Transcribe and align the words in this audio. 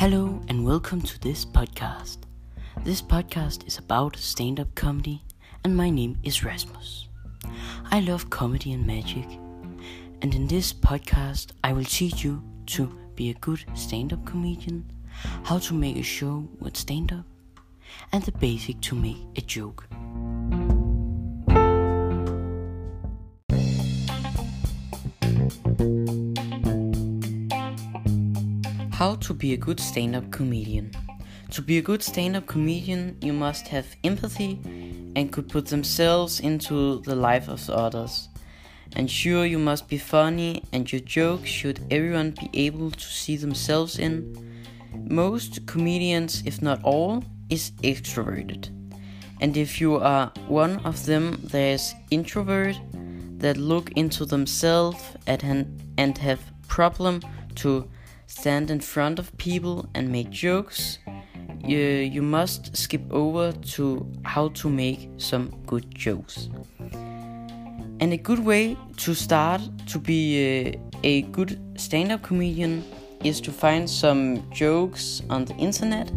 Hello, 0.00 0.40
and 0.48 0.64
welcome 0.64 1.02
to 1.02 1.20
this 1.20 1.44
podcast. 1.44 2.20
This 2.84 3.02
podcast 3.02 3.66
is 3.66 3.76
about 3.76 4.16
stand 4.16 4.58
up 4.58 4.74
comedy, 4.74 5.22
and 5.62 5.76
my 5.76 5.90
name 5.90 6.16
is 6.22 6.42
Rasmus. 6.42 7.08
I 7.90 8.00
love 8.00 8.30
comedy 8.30 8.72
and 8.72 8.86
magic, 8.86 9.26
and 10.22 10.34
in 10.34 10.46
this 10.46 10.72
podcast, 10.72 11.48
I 11.62 11.74
will 11.74 11.84
teach 11.84 12.24
you 12.24 12.42
to 12.68 12.86
be 13.14 13.28
a 13.28 13.34
good 13.34 13.62
stand 13.74 14.14
up 14.14 14.24
comedian, 14.24 14.90
how 15.42 15.58
to 15.58 15.74
make 15.74 15.98
a 15.98 16.02
show 16.02 16.48
with 16.60 16.78
stand 16.78 17.12
up, 17.12 17.26
and 18.10 18.24
the 18.24 18.32
basic 18.32 18.80
to 18.80 18.94
make 18.94 19.18
a 19.36 19.42
joke. 19.42 19.86
How 29.00 29.14
to 29.14 29.32
be 29.32 29.54
a 29.54 29.56
good 29.56 29.80
stand 29.80 30.14
up 30.14 30.30
comedian. 30.30 30.92
To 31.52 31.62
be 31.62 31.78
a 31.78 31.80
good 31.80 32.02
stand 32.02 32.36
up 32.36 32.46
comedian, 32.46 33.16
you 33.22 33.32
must 33.32 33.66
have 33.68 33.96
empathy 34.04 34.60
and 35.16 35.32
could 35.32 35.48
put 35.48 35.68
themselves 35.68 36.40
into 36.40 37.00
the 37.00 37.16
life 37.16 37.48
of 37.48 37.70
others. 37.70 38.28
And 38.96 39.10
sure, 39.10 39.46
you 39.46 39.58
must 39.58 39.88
be 39.88 39.96
funny, 39.96 40.64
and 40.74 40.92
your 40.92 41.00
jokes 41.00 41.48
should 41.48 41.80
everyone 41.90 42.32
be 42.32 42.50
able 42.52 42.90
to 42.90 43.00
see 43.00 43.36
themselves 43.36 43.98
in. 43.98 44.36
Most 45.08 45.66
comedians, 45.66 46.42
if 46.44 46.60
not 46.60 46.84
all, 46.84 47.24
is 47.48 47.70
extroverted. 47.82 48.68
And 49.40 49.56
if 49.56 49.80
you 49.80 49.96
are 49.96 50.30
one 50.46 50.76
of 50.80 51.06
them, 51.06 51.40
there's 51.44 51.94
introvert 52.10 52.78
that 53.38 53.56
look 53.56 53.92
into 53.92 54.26
themselves 54.26 55.02
and 55.26 56.18
have 56.18 56.40
problem 56.68 57.22
to 57.54 57.88
stand 58.30 58.70
in 58.70 58.78
front 58.78 59.18
of 59.18 59.36
people 59.38 59.88
and 59.94 60.08
make 60.08 60.30
jokes, 60.30 60.98
you, 61.64 61.78
you 61.78 62.22
must 62.22 62.76
skip 62.76 63.02
over 63.10 63.50
to 63.52 64.06
how 64.24 64.48
to 64.50 64.70
make 64.70 65.10
some 65.16 65.50
good 65.66 65.92
jokes. 65.92 66.48
And 68.00 68.12
a 68.12 68.16
good 68.16 68.38
way 68.38 68.76
to 68.98 69.14
start 69.14 69.60
to 69.88 69.98
be 69.98 70.22
a, 70.38 70.80
a 71.02 71.22
good 71.22 71.60
stand 71.76 72.12
up 72.12 72.22
comedian 72.22 72.84
is 73.24 73.40
to 73.42 73.50
find 73.50 73.90
some 73.90 74.48
jokes 74.50 75.22
on 75.28 75.44
the 75.44 75.54
internet 75.56 76.10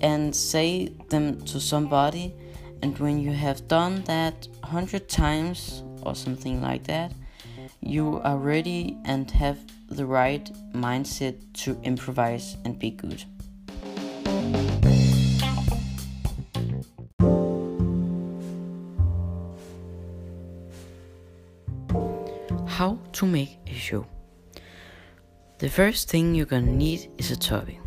and 0.00 0.34
say 0.34 0.88
them 1.08 1.40
to 1.44 1.60
somebody. 1.60 2.34
And 2.82 2.98
when 2.98 3.20
you 3.20 3.32
have 3.32 3.68
done 3.68 4.02
that 4.04 4.48
100 4.60 5.08
times 5.08 5.82
or 6.02 6.14
something 6.14 6.60
like 6.60 6.84
that, 6.84 7.12
you 7.80 8.20
are 8.24 8.36
ready 8.36 8.98
and 9.04 9.30
have 9.30 9.58
the 9.88 10.06
right 10.06 10.50
mindset 10.72 11.36
to 11.64 11.78
improvise 11.82 12.56
and 12.64 12.78
be 12.78 12.90
good. 12.90 13.24
How 22.66 22.98
to 23.12 23.26
make 23.26 23.58
a 23.66 23.74
show. 23.74 24.06
The 25.58 25.70
first 25.70 26.10
thing 26.10 26.34
you're 26.34 26.44
gonna 26.44 26.72
need 26.72 27.10
is 27.16 27.30
a 27.30 27.36
topic. 27.36 27.78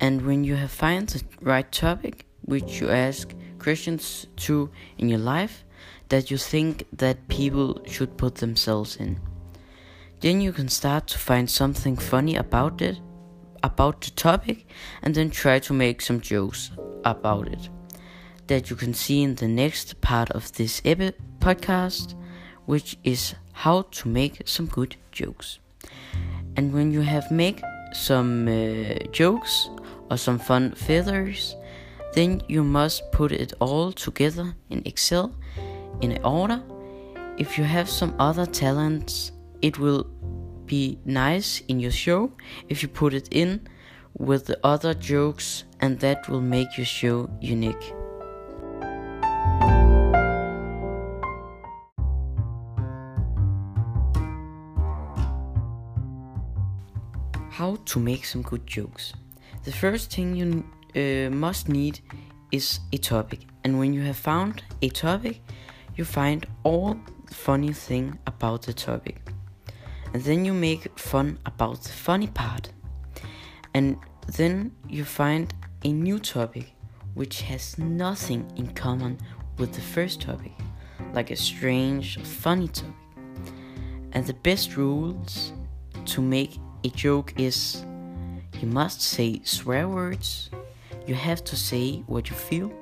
And 0.00 0.26
when 0.26 0.44
you 0.44 0.56
have 0.56 0.70
found 0.70 1.08
the 1.08 1.24
right 1.40 1.70
topic, 1.72 2.26
which 2.42 2.80
you 2.80 2.90
ask 2.90 3.34
questions 3.58 4.26
to 4.36 4.70
in 4.98 5.08
your 5.08 5.20
life 5.20 5.64
that 6.14 6.30
you 6.30 6.38
think 6.38 6.86
that 6.92 7.26
people 7.26 7.82
should 7.86 8.16
put 8.16 8.36
themselves 8.36 8.94
in. 8.94 9.18
Then 10.20 10.40
you 10.40 10.52
can 10.52 10.68
start 10.68 11.08
to 11.08 11.18
find 11.18 11.50
something 11.50 11.96
funny 11.96 12.36
about 12.36 12.80
it, 12.80 13.00
about 13.64 14.00
the 14.00 14.12
topic, 14.12 14.68
and 15.02 15.12
then 15.12 15.28
try 15.28 15.58
to 15.58 15.72
make 15.72 16.00
some 16.00 16.20
jokes 16.20 16.70
about 17.04 17.48
it. 17.48 17.68
That 18.46 18.70
you 18.70 18.76
can 18.76 18.94
see 18.94 19.24
in 19.24 19.34
the 19.34 19.48
next 19.48 20.00
part 20.02 20.30
of 20.30 20.52
this 20.52 20.80
epi- 20.84 21.18
podcast, 21.40 22.14
which 22.66 22.96
is 23.02 23.34
how 23.52 23.82
to 23.82 24.08
make 24.08 24.42
some 24.44 24.66
good 24.66 24.94
jokes. 25.10 25.58
And 26.56 26.72
when 26.72 26.92
you 26.92 27.00
have 27.00 27.28
made 27.32 27.60
some 27.92 28.46
uh, 28.46 29.00
jokes 29.10 29.68
or 30.12 30.16
some 30.16 30.38
fun 30.38 30.76
feathers, 30.76 31.56
then 32.12 32.40
you 32.46 32.62
must 32.62 33.10
put 33.10 33.32
it 33.32 33.52
all 33.58 33.90
together 33.90 34.54
in 34.70 34.80
Excel 34.84 35.34
in 36.00 36.18
order. 36.24 36.62
If 37.36 37.58
you 37.58 37.64
have 37.64 37.88
some 37.88 38.14
other 38.18 38.46
talents, 38.46 39.32
it 39.60 39.78
will 39.78 40.04
be 40.66 40.98
nice 41.04 41.62
in 41.68 41.80
your 41.80 41.90
show 41.90 42.32
if 42.68 42.82
you 42.82 42.88
put 42.88 43.12
it 43.14 43.28
in 43.30 43.66
with 44.16 44.46
the 44.46 44.58
other 44.62 44.94
jokes, 44.94 45.64
and 45.80 45.98
that 45.98 46.28
will 46.28 46.40
make 46.40 46.76
your 46.78 46.86
show 46.86 47.28
unique. 47.40 47.92
How 57.50 57.76
to 57.84 58.00
make 58.00 58.24
some 58.24 58.42
good 58.42 58.66
jokes. 58.66 59.12
The 59.64 59.72
first 59.72 60.12
thing 60.12 60.36
you 60.36 60.64
uh, 60.94 61.30
must 61.30 61.68
need 61.68 62.00
is 62.52 62.80
a 62.92 62.98
topic, 62.98 63.40
and 63.64 63.78
when 63.78 63.92
you 63.92 64.02
have 64.02 64.16
found 64.16 64.62
a 64.82 64.88
topic, 64.88 65.40
you 65.96 66.04
find 66.04 66.46
all 66.62 66.96
funny 67.30 67.72
thing 67.72 68.18
about 68.26 68.62
the 68.62 68.72
topic 68.72 69.24
and 70.14 70.22
then 70.22 70.44
you 70.44 70.54
make 70.54 70.96
fun 70.96 71.38
about 71.44 71.82
the 71.82 71.90
funny 71.90 72.28
part. 72.28 72.70
And 73.74 73.98
then 74.28 74.70
you 74.88 75.04
find 75.04 75.52
a 75.84 75.92
new 75.92 76.20
topic 76.20 76.72
which 77.14 77.42
has 77.42 77.76
nothing 77.78 78.50
in 78.56 78.68
common 78.74 79.18
with 79.58 79.72
the 79.72 79.80
first 79.80 80.20
topic, 80.20 80.52
like 81.12 81.32
a 81.32 81.36
strange, 81.36 82.20
funny 82.20 82.68
topic. 82.68 82.94
And 84.12 84.24
the 84.24 84.34
best 84.34 84.76
rules 84.76 85.52
to 86.06 86.22
make 86.22 86.58
a 86.84 86.88
joke 86.90 87.34
is 87.36 87.84
you 88.60 88.68
must 88.68 89.02
say 89.02 89.40
swear 89.42 89.88
words, 89.88 90.48
you 91.08 91.16
have 91.16 91.42
to 91.44 91.56
say 91.56 92.04
what 92.06 92.30
you 92.30 92.36
feel, 92.36 92.72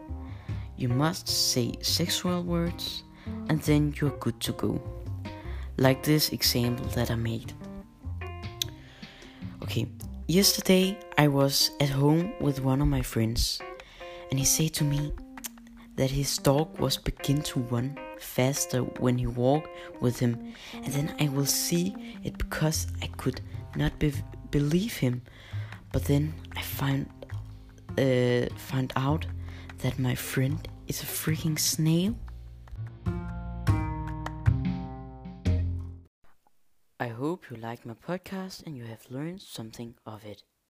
you 0.82 0.88
must 0.88 1.28
say 1.28 1.72
sexual 1.80 2.42
words, 2.42 3.04
and 3.48 3.62
then 3.62 3.94
you're 4.00 4.18
good 4.18 4.38
to 4.40 4.52
go 4.52 4.82
like 5.78 6.02
this 6.02 6.32
example 6.32 6.86
that 6.86 7.10
I 7.10 7.14
made. 7.14 7.52
Okay, 9.62 9.86
yesterday 10.26 10.98
I 11.16 11.28
was 11.28 11.70
at 11.80 11.88
home 11.88 12.32
with 12.40 12.60
one 12.60 12.82
of 12.82 12.88
my 12.88 13.00
friends, 13.00 13.60
and 14.30 14.38
he 14.38 14.44
said 14.44 14.74
to 14.74 14.84
me 14.84 15.12
that 15.94 16.10
his 16.10 16.36
dog 16.38 16.78
was 16.80 16.96
begin 16.96 17.42
to 17.42 17.60
run 17.60 17.96
faster 18.18 18.80
when 18.98 19.18
he 19.18 19.28
walked 19.28 19.68
with 20.00 20.18
him, 20.18 20.52
and 20.74 20.92
then 20.92 21.14
I 21.20 21.28
will 21.28 21.46
see 21.46 21.94
it 22.24 22.38
because 22.38 22.88
I 23.00 23.06
could 23.18 23.40
not 23.76 23.96
be- 24.00 24.24
believe 24.50 24.96
him. 24.96 25.22
But 25.92 26.04
then 26.06 26.34
I 26.56 26.62
find 26.62 27.06
uh, 27.98 28.48
find 28.56 28.92
out 28.96 29.26
that 29.78 29.98
my 29.98 30.14
friend 30.14 30.66
is 30.92 31.02
a 31.02 31.06
freaking 31.06 31.58
snail. 31.58 32.14
I 37.00 37.08
hope 37.08 37.50
you 37.50 37.56
like 37.56 37.86
my 37.86 37.94
podcast 37.94 38.66
and 38.66 38.76
you 38.76 38.84
have 38.84 39.00
learned 39.08 39.40
something 39.40 39.94
of 40.04 40.22
it. 40.26 40.42